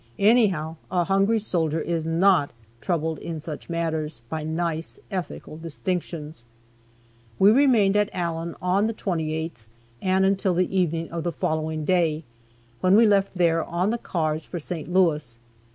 [0.17, 6.43] Anyhow, a hungry soldier is not troubled, in such matters, by nice ethical distinctions.
[7.37, 9.67] We remained at Allen on the 28th,
[10.01, 12.23] and until the evening of the following day,
[12.79, 14.91] when we left there on the cars for St.
[14.91, 15.37] Louis.